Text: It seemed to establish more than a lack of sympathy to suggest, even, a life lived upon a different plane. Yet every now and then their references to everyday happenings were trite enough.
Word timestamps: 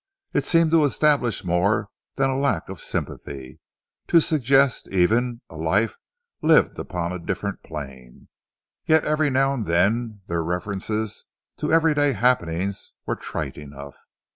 It 0.33 0.45
seemed 0.45 0.71
to 0.71 0.83
establish 0.83 1.43
more 1.43 1.89
than 2.15 2.31
a 2.31 2.35
lack 2.35 2.69
of 2.69 2.81
sympathy 2.81 3.59
to 4.07 4.19
suggest, 4.19 4.87
even, 4.87 5.41
a 5.47 5.57
life 5.57 5.95
lived 6.41 6.79
upon 6.79 7.11
a 7.13 7.19
different 7.19 7.61
plane. 7.61 8.27
Yet 8.87 9.05
every 9.05 9.29
now 9.29 9.53
and 9.53 9.67
then 9.67 10.21
their 10.25 10.41
references 10.41 11.25
to 11.57 11.71
everyday 11.71 12.13
happenings 12.13 12.95
were 13.05 13.15
trite 13.15 13.59
enough. 13.59 13.95